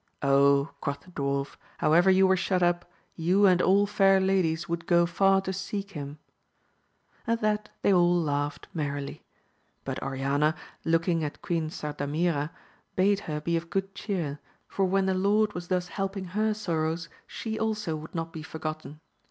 [0.23, 4.87] Oh, quoth the dwarf, however you were shut up, you and all fair ladies would
[4.87, 6.17] go far to seek him«
[7.27, 9.21] At that they all laughed merrily.
[9.85, 12.49] But Oriana, looking at Queen Sardamira,
[12.95, 17.07] bade her be of good cheer, for when the Lord was thus helping her sorrows,
[17.27, 18.99] she also would not be forgotten.